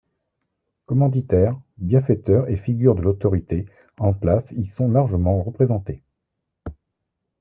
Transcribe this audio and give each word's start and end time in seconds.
Commanditaires, 0.87 1.59
bienfaiteurs 1.77 2.49
et 2.49 2.57
figures 2.57 2.95
de 2.95 3.03
l'autorité 3.03 3.67
en 3.99 4.13
place 4.13 4.49
y 4.53 4.65
sont 4.65 4.89
largement 4.89 5.43
représentés. 5.43 6.01